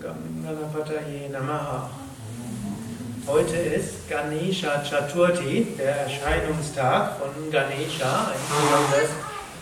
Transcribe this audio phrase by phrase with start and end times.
[0.00, 1.90] Gam Ganapataye Namaha.
[3.26, 9.10] Heute ist Ganesha Chaturthi, der Erscheinungstag von Ganesha, ein besonders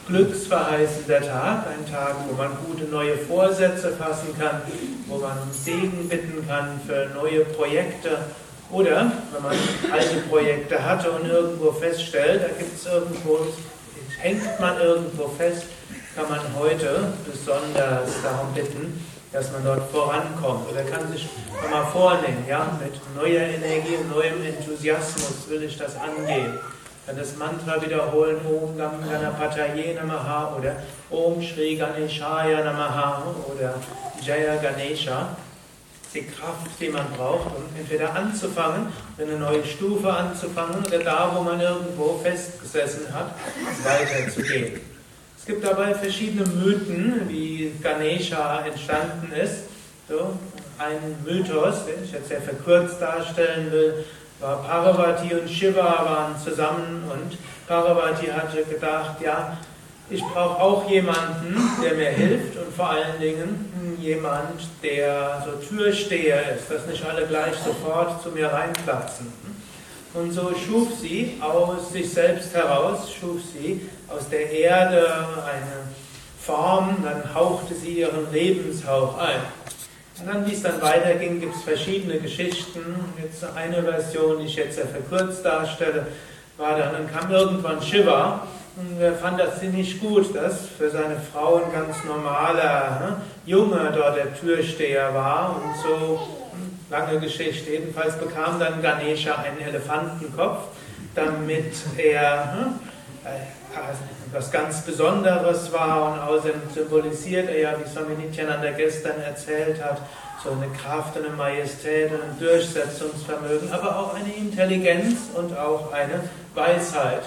[0.06, 4.62] glücksverheißender Tag, ein Tag, wo man gute neue Vorsätze fassen kann,
[5.08, 8.18] wo man Segen bitten kann für neue Projekte
[8.70, 9.56] oder wenn man
[9.90, 13.40] alte Projekte hatte und irgendwo feststellt, da gibt es irgendwo,
[14.18, 15.64] hängt man irgendwo fest,
[16.14, 19.04] kann man heute besonders darum bitten,
[19.38, 20.68] dass man dort vorankommt.
[20.68, 21.28] Oder kann sich
[21.70, 26.58] mal vornehmen, ja, mit neuer Energie neuem Enthusiasmus will ich das angehen.
[27.06, 30.76] Kann das Mantra wiederholen, Om Gam Ganapataye Namaha oder
[31.10, 33.22] Om Shri Ganeshaya Namaha
[33.54, 33.74] oder
[34.20, 35.36] Jaya Ganesha.
[36.12, 41.42] Die Kraft, die man braucht, um entweder anzufangen, eine neue Stufe anzufangen oder da, wo
[41.42, 43.34] man irgendwo festgesessen hat,
[43.84, 44.80] weiterzugehen
[45.48, 49.64] gibt dabei verschiedene Mythen, wie Ganesha entstanden ist.
[50.06, 50.38] So,
[50.78, 54.04] ein Mythos, den ich jetzt sehr verkürzt darstellen will,
[54.40, 59.56] war Parvati und Shiva waren zusammen und Parvati hatte gedacht, ja,
[60.10, 66.56] ich brauche auch jemanden, der mir hilft und vor allen Dingen jemand, der so Türsteher
[66.56, 69.32] ist, dass nicht alle gleich sofort zu mir reinplatzen.
[70.14, 75.88] Und so schuf sie aus sich selbst heraus, schuf sie aus der Erde eine
[76.40, 79.40] Form, dann hauchte sie ihren Lebenshauch ein.
[80.20, 82.80] Und dann, wie es dann weiterging, gibt es verschiedene Geschichten.
[83.22, 86.06] Jetzt eine Version, die ich jetzt sehr verkürzt darstelle,
[86.56, 91.16] war dann, dann kam irgendwann Shiva und er fand das ziemlich gut, dass für seine
[91.32, 96.20] Frau ein ganz normaler ne, Junge dort der Türsteher war und so
[96.90, 97.70] lange Geschichte.
[97.70, 100.68] Jedenfalls bekam dann Ganesha einen Elefantenkopf,
[101.14, 102.80] damit er hm,
[104.26, 110.00] etwas ganz Besonderes war und außerdem symbolisiert er ja, wie Swami Nityananda gestern erzählt hat,
[110.42, 116.20] so eine Kraft, eine Majestät, ein Durchsetzungsvermögen, aber auch eine Intelligenz und auch eine
[116.54, 117.22] Weisheit.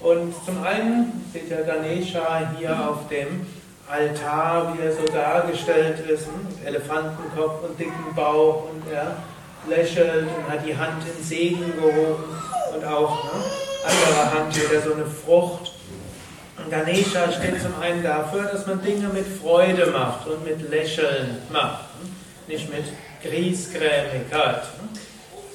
[0.00, 3.46] Und zum einen sieht ja Ganesha hier auf dem
[3.88, 9.16] Altar, wie er so dargestellt ist, mit Elefantenkopf und dicken Bauch und er
[9.68, 12.24] lächelt und hat die Hand in Segen gehoben
[12.74, 13.30] und auch ne,
[13.84, 15.72] andere Hand wieder so eine Frucht.
[16.58, 21.38] Und Ganesha steht zum einen dafür, dass man Dinge mit Freude macht und mit Lächeln
[21.50, 21.84] macht,
[22.46, 22.84] nicht mit
[23.22, 24.62] Griesgrämigkeit.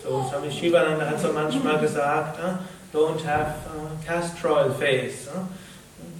[0.04, 2.40] So Swami Shivananda hat so manchmal gesagt,
[2.94, 5.28] don't have a castrol face.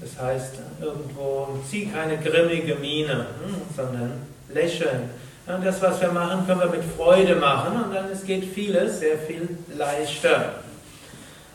[0.02, 4.14] Das heißt, irgendwo zieh keine grimmige Miene, hm, sondern
[4.54, 5.10] lächeln.
[5.48, 9.00] Und das, was wir machen, können wir mit Freude machen und dann es geht vieles
[9.00, 10.56] sehr viel leichter.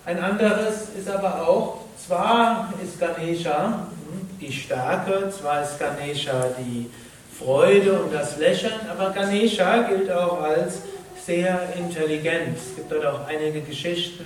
[0.05, 6.91] Ein anderes ist aber auch, zwar ist Ganesha hm, die Stärke, zwar ist Ganesha die
[7.39, 10.83] Freude und das Lächeln, aber Ganesha gilt auch als
[11.25, 12.57] sehr intelligent.
[12.57, 14.25] Es gibt dort auch einige Geschichten,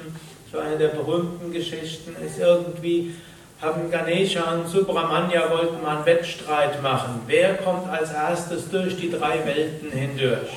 [0.50, 3.14] so eine der berühmten Geschichten ist irgendwie,
[3.60, 7.22] haben Ganesha und Subramanya wollten mal einen Wettstreit machen.
[7.26, 10.50] Wer kommt als erstes durch die drei Welten hindurch?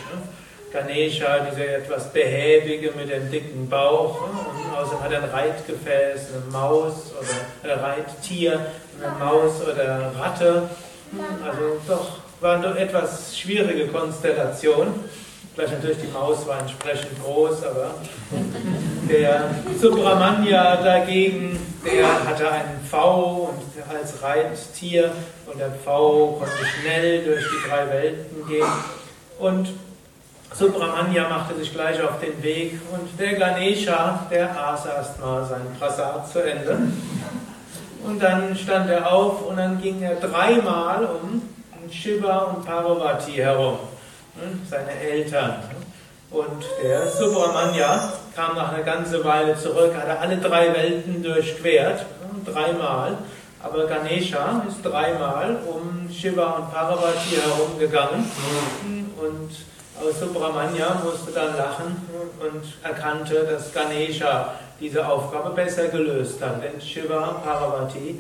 [0.71, 6.51] Ganesha, dieser etwas behäbige mit dem dicken Bauch, und außerdem hat er ein Reitgefäß, eine
[6.51, 7.11] Maus
[7.63, 8.59] oder ein Reittier,
[9.01, 10.69] eine Maus oder Ratte.
[11.43, 14.93] Also doch, war eine etwas schwierige Konstellation.
[15.53, 17.95] Vielleicht natürlich die Maus war entsprechend groß, aber
[19.09, 19.49] der
[19.79, 25.11] Subramanya dagegen, der hatte einen V und als Reittier
[25.47, 28.67] und der V konnte schnell durch die drei Welten gehen.
[29.39, 29.69] Und
[30.53, 36.31] Subramanya machte sich gleich auf den Weg und der Ganesha, der aß erstmal seinen Prasad
[36.31, 36.77] zu Ende.
[38.05, 41.41] Und dann stand er auf und dann ging er dreimal um
[41.91, 43.79] Shiva und Parvati herum
[44.69, 45.55] seine Eltern.
[46.31, 52.05] Und der Subramanya kam nach einer ganzen Weile zurück, hatte alle drei Welten durchquert,
[52.45, 53.17] dreimal.
[53.61, 58.29] Aber Ganesha ist dreimal um Shiva und Parvati herumgegangen.
[59.17, 59.51] Und
[60.17, 61.97] Subramanya musste dann lachen
[62.39, 66.63] und erkannte, dass Ganesha diese Aufgabe besser gelöst hat.
[66.63, 68.19] Denn Shiva, Parvati,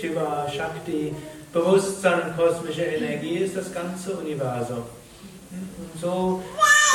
[0.00, 1.14] Shiva, Shakti,
[1.52, 4.84] Bewusstsein kosmische Energie ist das ganze Universum.
[5.78, 6.42] Und so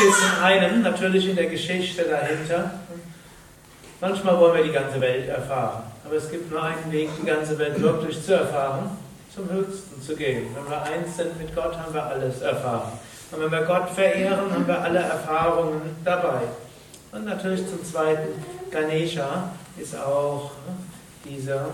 [0.10, 2.72] es in einem, natürlich in der Geschichte dahinter.
[4.00, 7.58] Manchmal wollen wir die ganze Welt erfahren, aber es gibt nur einen Weg, die ganze
[7.60, 8.98] Welt wirklich zu erfahren,
[9.34, 10.48] zum Höchsten zu gehen.
[10.56, 12.94] Wenn wir eins sind mit Gott, haben wir alles erfahren.
[13.32, 16.42] Und wenn wir Gott verehren, haben wir alle Erfahrungen dabei.
[17.12, 20.52] Und natürlich zum Zweiten, Ganesha ist auch
[21.24, 21.66] diese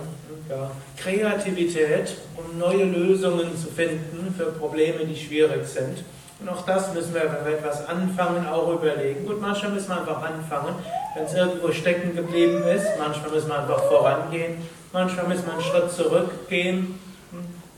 [0.49, 6.03] ja, Kreativität, um neue Lösungen zu finden für Probleme, die schwierig sind
[6.39, 9.25] Und auch das müssen wir, wenn wir etwas anfangen, auch überlegen.
[9.25, 10.75] Gut, manchmal müssen wir einfach anfangen,
[11.15, 12.85] wenn es irgendwo stecken geblieben ist.
[12.99, 14.57] Manchmal müssen wir einfach vorangehen.
[14.93, 16.99] Manchmal müssen wir einen Schritt zurückgehen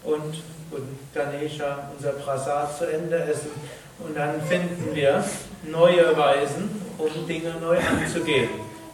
[0.04, 3.52] und, und Ganesha, unser Prasad, zu Ende essen.
[4.00, 5.24] Und dann finden wir
[5.64, 8.50] neue Weisen, um Dinge neu anzugehen.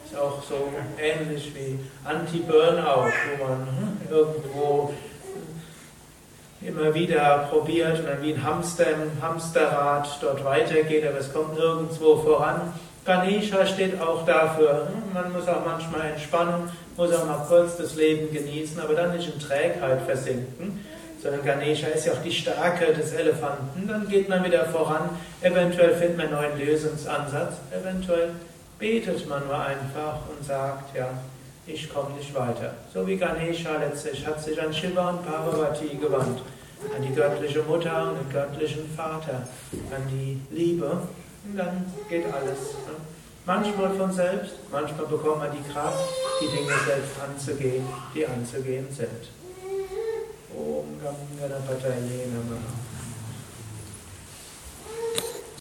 [0.05, 0.69] Ist auch so
[0.99, 3.67] ähnlich wie Anti-Burnout, wo man
[4.09, 4.93] irgendwo
[6.67, 11.55] immer wieder probiert und dann wie ein Hamster im Hamsterrad dort weitergeht, aber es kommt
[11.55, 12.73] nirgendwo voran.
[13.05, 17.95] Ganesha steht auch dafür, hm, man muss auch manchmal entspannen, muss auch mal kurz das
[17.95, 20.83] Leben genießen, aber dann nicht in Trägheit versinken,
[21.21, 25.09] sondern Ganesha ist ja auch die Stärke des Elefanten, dann geht man wieder voran,
[25.41, 28.29] eventuell findet man einen neuen Lösungsansatz, eventuell
[28.79, 31.07] betet man nur einfach und sagt, ja,
[31.67, 32.73] ich komme nicht weiter.
[32.93, 36.41] So wie Ganesha letztlich hat sich an Shiva und Parvati gewandt,
[36.95, 39.47] an die göttliche Mutter und den göttlichen Vater,
[39.91, 40.89] an die Liebe.
[41.47, 42.73] Und dann geht alles.
[42.87, 42.95] Ne?
[43.45, 46.09] Manchmal von selbst, manchmal bekommt man die Kraft,
[46.41, 47.85] die Dinge selbst anzugehen,
[48.15, 49.29] die anzugehen sind.
[50.55, 52.25] Om Gam Ganapataye